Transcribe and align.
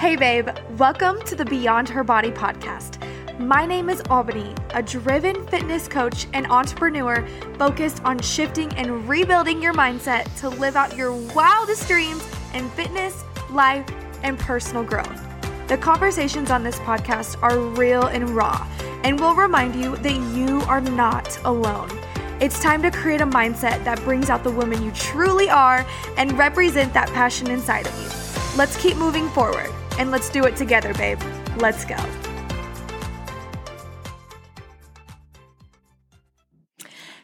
Hey, 0.00 0.16
babe, 0.16 0.48
welcome 0.78 1.20
to 1.26 1.36
the 1.36 1.44
Beyond 1.44 1.86
Her 1.90 2.02
Body 2.02 2.30
podcast. 2.30 2.98
My 3.38 3.66
name 3.66 3.90
is 3.90 4.00
Albany, 4.08 4.54
a 4.70 4.82
driven 4.82 5.46
fitness 5.48 5.88
coach 5.88 6.26
and 6.32 6.46
entrepreneur 6.46 7.28
focused 7.58 8.02
on 8.02 8.18
shifting 8.20 8.72
and 8.76 9.06
rebuilding 9.06 9.60
your 9.60 9.74
mindset 9.74 10.34
to 10.40 10.48
live 10.48 10.74
out 10.74 10.96
your 10.96 11.12
wildest 11.34 11.86
dreams 11.86 12.26
in 12.54 12.70
fitness, 12.70 13.24
life, 13.50 13.86
and 14.22 14.38
personal 14.38 14.84
growth. 14.84 15.22
The 15.68 15.76
conversations 15.76 16.50
on 16.50 16.62
this 16.62 16.78
podcast 16.78 17.36
are 17.42 17.58
real 17.58 18.06
and 18.06 18.30
raw 18.30 18.66
and 19.04 19.20
will 19.20 19.34
remind 19.34 19.74
you 19.74 19.96
that 19.96 20.34
you 20.34 20.62
are 20.62 20.80
not 20.80 21.38
alone. 21.44 21.90
It's 22.40 22.62
time 22.62 22.80
to 22.84 22.90
create 22.90 23.20
a 23.20 23.26
mindset 23.26 23.84
that 23.84 24.00
brings 24.04 24.30
out 24.30 24.44
the 24.44 24.50
woman 24.50 24.82
you 24.82 24.92
truly 24.92 25.50
are 25.50 25.84
and 26.16 26.38
represent 26.38 26.94
that 26.94 27.10
passion 27.10 27.50
inside 27.50 27.86
of 27.86 27.94
you. 28.00 28.08
Let's 28.56 28.78
keep 28.78 28.96
moving 28.96 29.28
forward 29.28 29.70
and 30.00 30.10
let's 30.10 30.30
do 30.30 30.44
it 30.46 30.56
together, 30.56 30.94
babe. 30.94 31.20
Let's 31.58 31.84
go. 31.84 31.96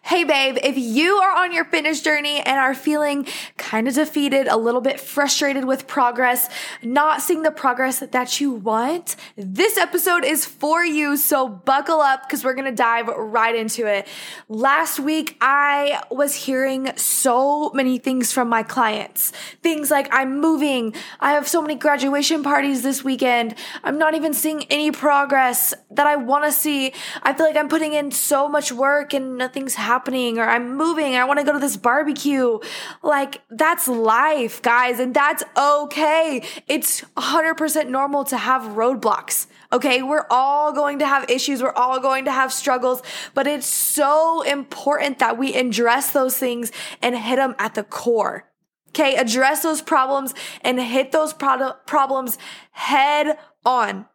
Hey, 0.02 0.24
babe, 0.24 0.58
if 0.62 0.76
you 0.76 1.16
are 1.16 1.36
on 1.36 1.52
your 1.52 1.64
fitness 1.64 2.02
journey 2.02 2.40
and 2.40 2.58
are 2.58 2.74
feeling 2.74 3.26
kind 3.66 3.88
of 3.88 3.94
defeated, 3.94 4.46
a 4.46 4.56
little 4.56 4.80
bit 4.80 5.00
frustrated 5.00 5.64
with 5.64 5.88
progress, 5.88 6.48
not 6.82 7.20
seeing 7.20 7.42
the 7.42 7.50
progress 7.50 7.98
that 7.98 8.40
you 8.40 8.52
want, 8.52 9.16
this 9.36 9.76
episode 9.76 10.24
is 10.24 10.46
for 10.46 10.84
you. 10.84 11.16
So 11.16 11.48
buckle 11.48 12.00
up 12.00 12.22
because 12.22 12.44
we're 12.44 12.54
going 12.54 12.70
to 12.70 12.82
dive 12.90 13.08
right 13.08 13.56
into 13.56 13.84
it. 13.84 14.06
Last 14.48 15.00
week, 15.00 15.36
I 15.40 16.00
was 16.12 16.32
hearing 16.46 16.96
so 16.96 17.70
many 17.70 17.98
things 17.98 18.32
from 18.32 18.48
my 18.48 18.62
clients. 18.62 19.32
Things 19.64 19.90
like, 19.90 20.08
I'm 20.12 20.40
moving. 20.40 20.94
I 21.18 21.32
have 21.32 21.48
so 21.48 21.60
many 21.60 21.74
graduation 21.74 22.44
parties 22.44 22.84
this 22.84 23.02
weekend. 23.02 23.56
I'm 23.82 23.98
not 23.98 24.14
even 24.14 24.32
seeing 24.32 24.62
any 24.70 24.92
progress 24.92 25.74
that 25.90 26.06
I 26.06 26.14
want 26.14 26.44
to 26.44 26.52
see. 26.52 26.92
I 27.24 27.32
feel 27.32 27.46
like 27.46 27.56
I'm 27.56 27.68
putting 27.68 27.94
in 27.94 28.12
so 28.12 28.48
much 28.48 28.70
work 28.70 29.12
and 29.12 29.36
nothing's 29.36 29.74
happening 29.74 30.38
or 30.38 30.44
I'm 30.44 30.76
moving. 30.76 31.16
I 31.16 31.24
want 31.24 31.40
to 31.40 31.44
go 31.44 31.52
to 31.52 31.58
this 31.58 31.76
barbecue. 31.76 32.60
Like 33.02 33.42
that's 33.56 33.88
life, 33.88 34.62
guys. 34.62 35.00
And 35.00 35.14
that's 35.14 35.42
okay. 35.56 36.42
It's 36.66 37.02
100% 37.16 37.88
normal 37.88 38.24
to 38.24 38.36
have 38.36 38.62
roadblocks. 38.76 39.46
Okay. 39.72 40.02
We're 40.02 40.26
all 40.30 40.72
going 40.72 40.98
to 41.00 41.06
have 41.06 41.28
issues. 41.30 41.62
We're 41.62 41.72
all 41.72 42.00
going 42.00 42.24
to 42.26 42.32
have 42.32 42.52
struggles, 42.52 43.02
but 43.34 43.46
it's 43.46 43.66
so 43.66 44.42
important 44.42 45.18
that 45.18 45.38
we 45.38 45.54
address 45.54 46.12
those 46.12 46.36
things 46.38 46.72
and 47.02 47.16
hit 47.16 47.36
them 47.36 47.54
at 47.58 47.74
the 47.74 47.84
core. 47.84 48.48
Okay. 48.90 49.16
Address 49.16 49.62
those 49.62 49.82
problems 49.82 50.34
and 50.62 50.80
hit 50.80 51.12
those 51.12 51.32
pro- 51.32 51.74
problems 51.86 52.38
head 52.72 53.38
on. 53.64 54.06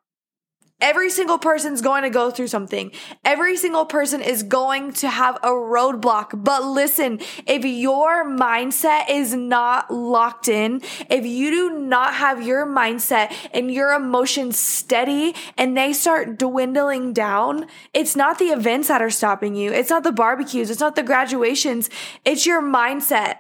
Every 0.82 1.10
single 1.10 1.38
person's 1.38 1.82
going 1.82 2.04
to 2.04 2.10
go 2.10 2.32
through 2.32 2.48
something. 2.48 2.92
Every 3.24 3.56
single 3.56 3.86
person 3.86 4.22
is 4.22 4.44
going 4.44 4.94
to 4.94 5.10
have 5.10 5.38
a 5.38 5.50
roadblock. 5.50 6.44
But 6.44 6.64
listen, 6.64 7.20
if 7.46 7.64
your 7.64 8.26
mindset 8.26 9.10
is 9.10 9.34
not 9.34 9.94
locked 9.94 10.48
in, 10.48 10.82
if 11.10 11.26
you 11.26 11.52
do 11.52 11.80
not 11.80 12.16
have 12.16 12.46
your 12.46 12.66
mindset 12.66 13.34
and 13.54 13.72
your 13.72 13.94
emotions 13.94 14.58
steady 14.58 15.36
and 15.58 15.78
they 15.78 15.94
start 15.94 16.40
dwindling 16.40 17.14
down, 17.14 17.68
it's 17.94 18.16
not 18.16 18.40
the 18.40 18.46
events 18.46 18.88
that 18.88 19.02
are 19.02 19.12
stopping 19.12 19.56
you. 19.56 19.72
It's 19.72 19.90
not 19.90 20.04
the 20.04 20.12
barbecues. 20.12 20.70
It's 20.70 20.80
not 20.80 20.96
the 20.96 21.04
graduations. 21.04 21.90
It's 22.26 22.46
your 22.46 22.62
mindset 22.62 23.36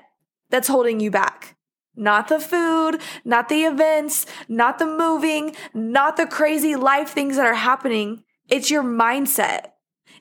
that's 0.51 0.67
holding 0.67 0.99
you 0.99 1.09
back. 1.09 1.57
Not 1.95 2.29
the 2.29 2.39
food, 2.39 3.01
not 3.25 3.49
the 3.49 3.63
events, 3.63 4.25
not 4.47 4.79
the 4.79 4.85
moving, 4.85 5.55
not 5.73 6.17
the 6.17 6.25
crazy 6.25 6.75
life 6.75 7.09
things 7.09 7.35
that 7.35 7.45
are 7.45 7.53
happening. 7.53 8.23
It's 8.49 8.71
your 8.71 8.83
mindset. 8.83 9.71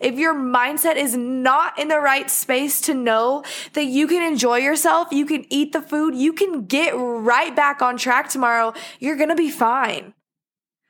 If 0.00 0.18
your 0.18 0.34
mindset 0.34 0.96
is 0.96 1.14
not 1.16 1.78
in 1.78 1.88
the 1.88 2.00
right 2.00 2.30
space 2.30 2.80
to 2.82 2.94
know 2.94 3.44
that 3.74 3.84
you 3.84 4.06
can 4.06 4.22
enjoy 4.22 4.58
yourself, 4.58 5.08
you 5.12 5.26
can 5.26 5.44
eat 5.52 5.72
the 5.72 5.82
food, 5.82 6.14
you 6.14 6.32
can 6.32 6.64
get 6.64 6.92
right 6.92 7.54
back 7.54 7.82
on 7.82 7.98
track 7.98 8.28
tomorrow, 8.30 8.72
you're 8.98 9.16
gonna 9.16 9.36
be 9.36 9.50
fine. 9.50 10.14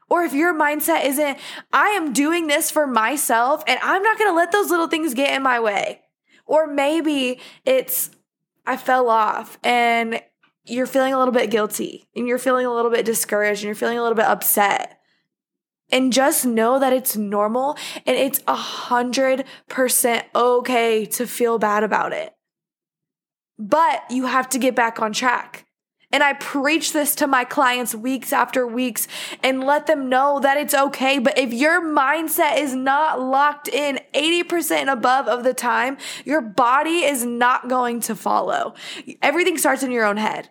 Or 0.08 0.22
if 0.22 0.32
your 0.32 0.54
mindset 0.54 1.04
isn't, 1.04 1.38
I 1.72 1.90
am 1.90 2.12
doing 2.12 2.46
this 2.46 2.70
for 2.70 2.86
myself 2.86 3.64
and 3.66 3.78
I'm 3.82 4.02
not 4.02 4.18
gonna 4.18 4.36
let 4.36 4.52
those 4.52 4.70
little 4.70 4.88
things 4.88 5.14
get 5.14 5.34
in 5.34 5.42
my 5.42 5.60
way. 5.60 6.00
Or 6.46 6.66
maybe 6.66 7.40
it's, 7.64 8.10
I 8.66 8.76
fell 8.76 9.08
off 9.08 9.58
and 9.62 10.20
you're 10.64 10.86
feeling 10.86 11.14
a 11.14 11.18
little 11.18 11.32
bit 11.32 11.50
guilty 11.50 12.08
and 12.14 12.26
you're 12.26 12.38
feeling 12.38 12.66
a 12.66 12.74
little 12.74 12.90
bit 12.90 13.04
discouraged 13.04 13.62
and 13.62 13.66
you're 13.66 13.74
feeling 13.74 13.98
a 13.98 14.02
little 14.02 14.16
bit 14.16 14.26
upset. 14.26 14.98
And 15.92 16.12
just 16.12 16.46
know 16.46 16.78
that 16.78 16.92
it's 16.92 17.16
normal 17.16 17.76
and 18.06 18.16
it's 18.16 18.40
a 18.46 18.54
hundred 18.54 19.44
percent 19.68 20.24
okay 20.34 21.04
to 21.06 21.26
feel 21.26 21.58
bad 21.58 21.82
about 21.82 22.12
it. 22.12 22.32
But 23.58 24.02
you 24.10 24.26
have 24.26 24.48
to 24.50 24.58
get 24.58 24.76
back 24.76 25.02
on 25.02 25.12
track. 25.12 25.66
And 26.12 26.22
I 26.22 26.32
preach 26.32 26.92
this 26.92 27.14
to 27.16 27.26
my 27.26 27.44
clients 27.44 27.94
weeks 27.94 28.32
after 28.32 28.66
weeks 28.66 29.06
and 29.42 29.62
let 29.62 29.86
them 29.86 30.08
know 30.08 30.40
that 30.40 30.56
it's 30.56 30.74
okay. 30.74 31.18
But 31.18 31.38
if 31.38 31.52
your 31.52 31.80
mindset 31.80 32.58
is 32.58 32.74
not 32.74 33.20
locked 33.20 33.68
in 33.68 34.00
80% 34.12 34.92
above 34.92 35.28
of 35.28 35.44
the 35.44 35.54
time, 35.54 35.98
your 36.24 36.40
body 36.40 37.04
is 37.04 37.24
not 37.24 37.68
going 37.68 38.00
to 38.00 38.16
follow. 38.16 38.74
Everything 39.22 39.56
starts 39.56 39.82
in 39.82 39.92
your 39.92 40.04
own 40.04 40.16
head. 40.16 40.50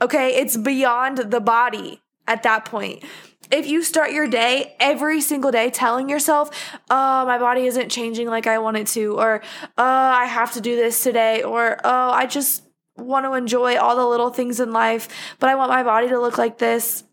Okay. 0.00 0.36
It's 0.36 0.56
beyond 0.56 1.18
the 1.18 1.40
body 1.40 2.02
at 2.28 2.44
that 2.44 2.64
point. 2.64 3.02
If 3.50 3.66
you 3.66 3.82
start 3.82 4.12
your 4.12 4.28
day 4.28 4.76
every 4.78 5.20
single 5.20 5.50
day 5.50 5.70
telling 5.70 6.08
yourself, 6.08 6.50
oh, 6.88 7.26
my 7.26 7.36
body 7.36 7.66
isn't 7.66 7.88
changing 7.88 8.28
like 8.28 8.46
I 8.46 8.58
want 8.58 8.76
it 8.76 8.86
to, 8.88 9.18
or 9.18 9.42
oh, 9.76 9.84
I 9.84 10.26
have 10.26 10.52
to 10.52 10.60
do 10.60 10.76
this 10.76 11.02
today, 11.02 11.42
or 11.42 11.80
oh, 11.82 12.10
I 12.10 12.26
just 12.26 12.62
want 13.00 13.26
to 13.26 13.34
enjoy 13.34 13.76
all 13.76 13.96
the 13.96 14.06
little 14.06 14.30
things 14.30 14.60
in 14.60 14.72
life, 14.72 15.08
but 15.38 15.48
I 15.48 15.54
want 15.54 15.70
my 15.70 15.82
body 15.82 16.08
to 16.08 16.18
look 16.20 16.38
like 16.38 16.58
this. 16.58 17.04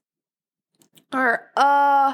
Or, 1.14 1.52
uh, 1.56 2.14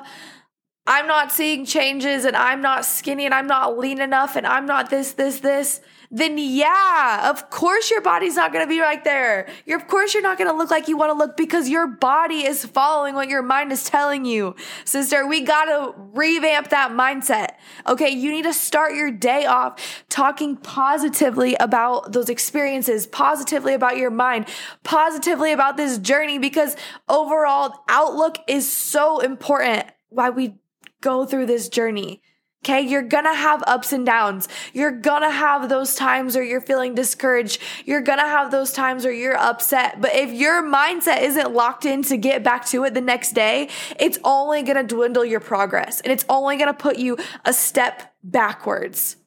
I'm 0.85 1.07
not 1.07 1.31
seeing 1.31 1.66
changes 1.66 2.25
and 2.25 2.35
I'm 2.35 2.61
not 2.61 2.85
skinny 2.85 3.25
and 3.25 3.33
I'm 3.33 3.47
not 3.47 3.77
lean 3.77 4.01
enough 4.01 4.35
and 4.35 4.45
I'm 4.45 4.66
not 4.66 4.89
this, 4.89 5.13
this, 5.13 5.39
this 5.39 5.81
then 6.16 6.38
yeah, 6.38 7.31
of 7.31 7.49
course 7.49 7.89
your 7.89 8.01
body's 8.01 8.35
not 8.35 8.53
to 8.63 8.69
be 8.69 8.79
right 8.79 9.03
there. 9.03 9.49
You're, 9.66 9.79
of 9.79 9.88
course 9.88 10.13
you're 10.13 10.21
not 10.21 10.38
to 10.51 10.55
look 10.55 10.69
like 10.69 10.88
you 10.88 10.95
want 10.95 11.09
to 11.09 11.17
look 11.17 11.35
because 11.35 11.69
your 11.69 11.88
body 11.88 12.45
is 12.45 12.63
following 12.63 13.16
what 13.16 13.29
your 13.29 13.41
mind 13.41 13.71
is 13.71 13.83
telling 13.83 14.23
you. 14.23 14.55
Sister, 14.85 15.25
we 15.25 15.41
got 15.41 15.66
to 15.66 15.95
revamp 15.97 16.69
that 16.69 16.91
mindset. 16.91 17.55
Okay. 17.88 18.09
You 18.09 18.29
need 18.29 18.44
to 18.44 18.53
start 18.53 18.94
your 18.94 19.09
day 19.09 19.47
off 19.47 20.03
talking 20.07 20.55
positively 20.55 21.55
about 21.55 22.11
those 22.11 22.29
experiences, 22.29 23.07
positively 23.07 23.73
about 23.73 23.97
your 23.97 24.11
mind, 24.11 24.45
positively 24.83 25.51
about 25.51 25.77
this 25.77 25.97
journey 25.97 26.38
because 26.38 26.75
overall 27.09 27.73
outlook 27.89 28.38
is 28.47 28.71
so 28.71 29.19
important 29.19 29.88
why 30.09 30.29
we 30.29 30.53
go 31.03 31.25
through 31.25 31.45
this 31.45 31.69
journey. 31.69 32.21
Okay, 32.63 32.79
you're 32.79 33.01
gonna 33.01 33.33
have 33.33 33.61
ups 33.67 33.91
and 33.91 34.05
downs. 34.05 34.47
You're 34.71 34.89
gonna 34.89 35.29
have 35.29 35.67
those 35.67 35.95
times 35.95 36.33
where 36.33 36.45
you're 36.45 36.61
feeling 36.61 36.95
discouraged. 36.95 37.59
You're 37.83 37.99
gonna 38.01 38.21
have 38.21 38.51
those 38.51 38.71
times 38.71 39.03
where 39.03 39.11
you're 39.11 39.37
upset. 39.37 39.99
But 39.99 40.15
if 40.15 40.31
your 40.31 40.63
mindset 40.63 41.23
isn't 41.23 41.51
locked 41.51 41.83
in 41.83 42.03
to 42.03 42.15
get 42.15 42.41
back 42.41 42.65
to 42.67 42.85
it 42.85 42.93
the 42.93 43.01
next 43.01 43.33
day, 43.33 43.67
it's 43.99 44.17
only 44.23 44.63
gonna 44.63 44.85
dwindle 44.85 45.25
your 45.25 45.41
progress 45.41 45.99
and 45.99 46.13
it's 46.13 46.23
only 46.29 46.55
gonna 46.55 46.73
put 46.73 46.97
you 46.97 47.17
a 47.43 47.51
step 47.51 48.15
backwards. 48.23 49.17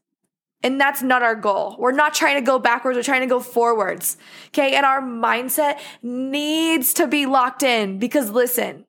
And 0.62 0.80
that's 0.80 1.02
not 1.02 1.22
our 1.22 1.34
goal. 1.34 1.76
We're 1.78 1.92
not 1.92 2.14
trying 2.14 2.36
to 2.36 2.40
go 2.40 2.58
backwards, 2.58 2.96
we're 2.96 3.02
trying 3.02 3.20
to 3.20 3.26
go 3.26 3.40
forwards. 3.40 4.16
Okay, 4.48 4.74
and 4.74 4.86
our 4.86 5.02
mindset 5.02 5.78
needs 6.02 6.94
to 6.94 7.06
be 7.06 7.26
locked 7.26 7.62
in 7.62 7.98
because 7.98 8.30
listen, 8.30 8.85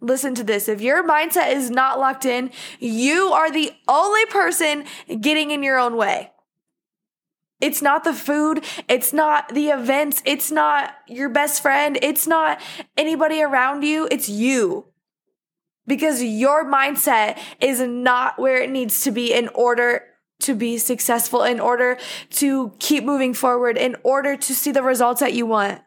listen 0.00 0.34
to 0.34 0.44
this. 0.44 0.68
If 0.68 0.80
your 0.80 1.06
mindset 1.06 1.52
is 1.52 1.70
not 1.70 1.98
locked 1.98 2.24
in, 2.24 2.50
you 2.78 3.32
are 3.32 3.50
the 3.50 3.72
only 3.88 4.26
person 4.26 4.84
getting 5.20 5.50
in 5.50 5.62
your 5.62 5.78
own 5.78 5.96
way. 5.96 6.32
It's 7.60 7.82
not 7.82 8.04
the 8.04 8.14
food. 8.14 8.64
It's 8.88 9.12
not 9.12 9.50
the 9.50 9.68
events. 9.68 10.22
It's 10.24 10.50
not 10.50 10.94
your 11.06 11.28
best 11.28 11.60
friend. 11.60 11.98
It's 12.00 12.26
not 12.26 12.60
anybody 12.96 13.42
around 13.42 13.82
you. 13.82 14.08
It's 14.10 14.28
you. 14.28 14.86
Because 15.86 16.22
your 16.22 16.64
mindset 16.64 17.38
is 17.60 17.80
not 17.80 18.38
where 18.38 18.62
it 18.62 18.70
needs 18.70 19.02
to 19.02 19.10
be 19.10 19.32
in 19.32 19.48
order 19.48 20.04
to 20.40 20.54
be 20.54 20.78
successful, 20.78 21.42
in 21.42 21.60
order 21.60 21.98
to 22.30 22.72
keep 22.78 23.04
moving 23.04 23.34
forward, 23.34 23.76
in 23.76 23.96
order 24.02 24.36
to 24.36 24.54
see 24.54 24.72
the 24.72 24.82
results 24.82 25.20
that 25.20 25.34
you 25.34 25.44
want. 25.44 25.82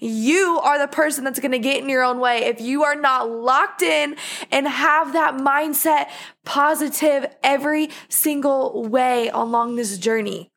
You 0.00 0.58
are 0.62 0.78
the 0.78 0.88
person 0.88 1.24
that's 1.24 1.40
going 1.40 1.52
to 1.52 1.58
get 1.58 1.82
in 1.82 1.88
your 1.88 2.02
own 2.02 2.20
way. 2.20 2.44
If 2.46 2.60
you 2.60 2.84
are 2.84 2.94
not 2.94 3.30
locked 3.30 3.82
in 3.82 4.16
and 4.50 4.66
have 4.66 5.12
that 5.12 5.34
mindset 5.34 6.08
positive 6.44 7.26
every 7.42 7.90
single 8.08 8.88
way 8.88 9.28
along 9.28 9.76
this 9.76 9.98
journey. 9.98 10.50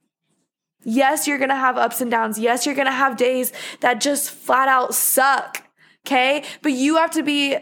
Yes, 0.85 1.27
you're 1.27 1.37
going 1.37 1.49
to 1.49 1.55
have 1.55 1.77
ups 1.77 2.01
and 2.01 2.09
downs. 2.09 2.39
Yes, 2.39 2.65
you're 2.65 2.75
going 2.75 2.87
to 2.87 2.91
have 2.91 3.17
days 3.17 3.51
that 3.81 4.01
just 4.01 4.31
flat 4.31 4.67
out 4.67 4.95
suck. 4.95 5.63
Okay. 6.05 6.43
But 6.61 6.71
you 6.73 6.97
have 6.97 7.11
to 7.11 7.23
be 7.23 7.57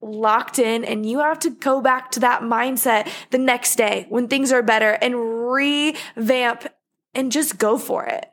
locked 0.00 0.58
in 0.58 0.84
and 0.84 1.08
you 1.08 1.20
have 1.20 1.38
to 1.40 1.50
go 1.50 1.80
back 1.80 2.10
to 2.12 2.20
that 2.20 2.42
mindset 2.42 3.08
the 3.30 3.38
next 3.38 3.76
day 3.76 4.06
when 4.08 4.28
things 4.28 4.52
are 4.52 4.62
better 4.62 4.92
and 4.92 5.50
revamp 5.50 6.66
and 7.14 7.32
just 7.32 7.58
go 7.58 7.78
for 7.78 8.04
it. 8.04 8.26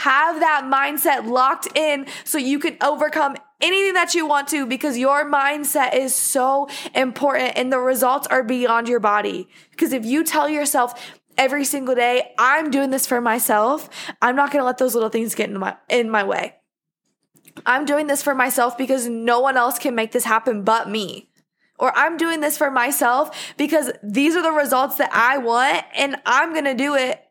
Have 0.00 0.40
that 0.40 0.62
mindset 0.64 1.26
locked 1.26 1.68
in 1.76 2.06
so 2.24 2.38
you 2.38 2.58
can 2.58 2.78
overcome 2.80 3.36
anything 3.60 3.92
that 3.92 4.14
you 4.14 4.26
want 4.26 4.48
to 4.48 4.64
because 4.64 4.96
your 4.96 5.30
mindset 5.30 5.94
is 5.94 6.14
so 6.14 6.68
important 6.94 7.52
and 7.56 7.70
the 7.70 7.78
results 7.78 8.26
are 8.28 8.42
beyond 8.42 8.88
your 8.88 8.98
body. 8.98 9.46
Because 9.70 9.92
if 9.92 10.06
you 10.06 10.24
tell 10.24 10.48
yourself, 10.48 11.18
every 11.36 11.66
single 11.66 11.94
day, 11.94 12.32
I'm 12.38 12.70
doing 12.70 12.88
this 12.88 13.06
for 13.06 13.20
myself. 13.20 13.90
I'm 14.22 14.36
not 14.36 14.50
going 14.50 14.62
to 14.62 14.66
let 14.66 14.78
those 14.78 14.94
little 14.94 15.10
things 15.10 15.34
get 15.34 15.50
in 15.50 15.58
my 15.58 15.76
in 15.90 16.08
my 16.08 16.24
way. 16.24 16.56
I'm 17.66 17.84
doing 17.84 18.06
this 18.06 18.22
for 18.22 18.34
myself 18.34 18.78
because 18.78 19.06
no 19.06 19.40
one 19.40 19.58
else 19.58 19.78
can 19.78 19.94
make 19.94 20.12
this 20.12 20.24
happen 20.24 20.62
but 20.62 20.88
me. 20.88 21.28
Or 21.78 21.92
I'm 21.94 22.16
doing 22.16 22.40
this 22.40 22.56
for 22.56 22.70
myself 22.70 23.54
because 23.58 23.90
these 24.02 24.34
are 24.34 24.42
the 24.42 24.50
results 24.50 24.96
that 24.96 25.10
I 25.12 25.36
want 25.36 25.84
and 25.94 26.16
I'm 26.24 26.52
going 26.52 26.64
to 26.64 26.74
do 26.74 26.94
it 26.94 27.22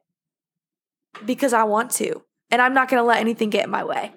because 1.25 1.53
I 1.53 1.63
want 1.63 1.89
to. 1.93 2.23
And 2.51 2.61
I'm 2.61 2.73
not 2.73 2.89
going 2.89 3.01
to 3.01 3.07
let 3.07 3.19
anything 3.19 3.49
get 3.49 3.65
in 3.65 3.71
my 3.71 3.83
way. 3.83 4.13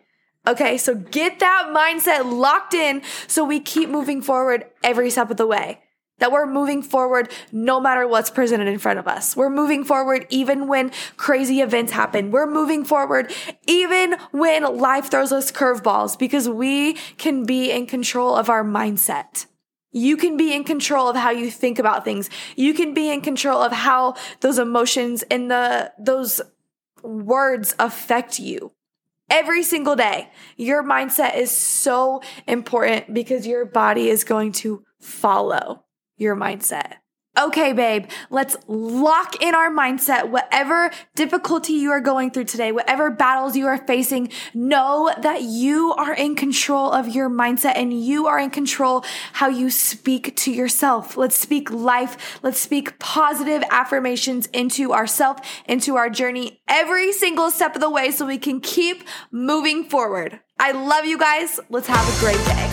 Okay, 0.46 0.76
so 0.76 0.94
get 0.94 1.38
that 1.38 1.72
mindset 1.74 2.30
locked 2.30 2.74
in 2.74 3.02
so 3.28 3.44
we 3.44 3.60
keep 3.60 3.88
moving 3.88 4.20
forward 4.20 4.64
every 4.82 5.08
step 5.10 5.30
of 5.30 5.36
the 5.36 5.46
way 5.46 5.80
that 6.22 6.30
we're 6.30 6.46
moving 6.46 6.82
forward 6.82 7.28
no 7.50 7.80
matter 7.80 8.06
what's 8.06 8.30
presented 8.30 8.68
in 8.68 8.78
front 8.78 9.00
of 9.00 9.08
us. 9.08 9.36
We're 9.36 9.50
moving 9.50 9.82
forward 9.82 10.24
even 10.30 10.68
when 10.68 10.92
crazy 11.16 11.60
events 11.60 11.90
happen. 11.90 12.30
We're 12.30 12.46
moving 12.46 12.84
forward 12.84 13.32
even 13.66 14.16
when 14.30 14.78
life 14.78 15.10
throws 15.10 15.32
us 15.32 15.50
curveballs 15.50 16.16
because 16.16 16.48
we 16.48 16.94
can 17.18 17.44
be 17.44 17.72
in 17.72 17.86
control 17.86 18.36
of 18.36 18.48
our 18.48 18.62
mindset. 18.62 19.46
You 19.90 20.16
can 20.16 20.36
be 20.36 20.54
in 20.54 20.62
control 20.62 21.08
of 21.08 21.16
how 21.16 21.30
you 21.30 21.50
think 21.50 21.80
about 21.80 22.04
things. 22.04 22.30
You 22.54 22.72
can 22.72 22.94
be 22.94 23.10
in 23.10 23.20
control 23.20 23.60
of 23.60 23.72
how 23.72 24.14
those 24.40 24.60
emotions 24.60 25.24
and 25.24 25.50
the, 25.50 25.92
those 25.98 26.40
words 27.02 27.74
affect 27.78 28.38
you 28.38 28.72
every 29.30 29.62
single 29.62 29.96
day. 29.96 30.30
Your 30.56 30.82
mindset 30.82 31.36
is 31.36 31.50
so 31.50 32.22
important 32.46 33.12
because 33.12 33.46
your 33.46 33.64
body 33.64 34.08
is 34.08 34.24
going 34.24 34.52
to 34.52 34.84
follow 35.00 35.84
your 36.16 36.36
mindset. 36.36 36.96
Okay, 37.38 37.72
babe, 37.72 38.10
let's 38.28 38.58
lock 38.66 39.42
in 39.42 39.54
our 39.54 39.70
mindset. 39.70 40.28
Whatever 40.28 40.90
difficulty 41.14 41.72
you 41.72 41.90
are 41.90 42.00
going 42.00 42.30
through 42.30 42.44
today, 42.44 42.72
whatever 42.72 43.10
battles 43.10 43.56
you 43.56 43.66
are 43.66 43.78
facing, 43.78 44.30
know 44.52 45.10
that 45.18 45.40
you 45.40 45.94
are 45.94 46.12
in 46.12 46.36
control 46.36 46.92
of 46.92 47.08
your 47.08 47.30
mindset 47.30 47.72
and 47.76 48.04
you 48.04 48.26
are 48.26 48.38
in 48.38 48.50
control 48.50 49.02
how 49.32 49.48
you 49.48 49.70
speak 49.70 50.36
to 50.36 50.52
yourself. 50.52 51.16
Let's 51.16 51.38
speak 51.38 51.70
life. 51.70 52.38
Let's 52.42 52.60
speak 52.60 52.98
positive 52.98 53.62
affirmations 53.70 54.46
into 54.48 54.92
ourself, 54.92 55.38
into 55.66 55.96
our 55.96 56.10
journey 56.10 56.60
every 56.68 57.12
single 57.12 57.50
step 57.50 57.74
of 57.74 57.80
the 57.80 57.88
way 57.88 58.10
so 58.10 58.26
we 58.26 58.36
can 58.36 58.60
keep 58.60 59.04
moving 59.30 59.84
forward. 59.84 60.38
I 60.60 60.72
love 60.72 61.06
you 61.06 61.16
guys. 61.16 61.58
Let's 61.70 61.86
have 61.86 62.06
a 62.06 62.20
great 62.20 62.44
day. 62.44 62.71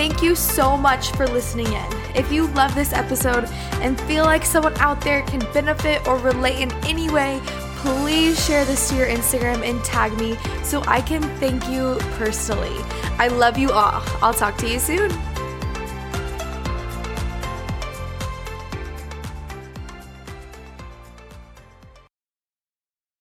Thank 0.00 0.22
you 0.22 0.34
so 0.34 0.78
much 0.78 1.12
for 1.12 1.26
listening 1.26 1.66
in. 1.66 1.92
If 2.14 2.32
you 2.32 2.46
love 2.46 2.74
this 2.74 2.94
episode 2.94 3.44
and 3.82 4.00
feel 4.00 4.24
like 4.24 4.46
someone 4.46 4.74
out 4.78 5.02
there 5.02 5.20
can 5.26 5.40
benefit 5.52 6.08
or 6.08 6.16
relate 6.16 6.58
in 6.58 6.72
any 6.86 7.10
way, 7.10 7.38
please 7.82 8.42
share 8.42 8.64
this 8.64 8.88
to 8.88 8.96
your 8.96 9.08
Instagram 9.08 9.62
and 9.62 9.84
tag 9.84 10.16
me 10.16 10.38
so 10.62 10.82
I 10.86 11.02
can 11.02 11.20
thank 11.36 11.68
you 11.68 11.98
personally. 12.16 12.82
I 13.18 13.28
love 13.28 13.58
you 13.58 13.72
all. 13.72 14.02
I'll 14.22 14.32
talk 14.32 14.56
to 14.60 14.70
you 14.70 14.78
soon. 14.78 15.10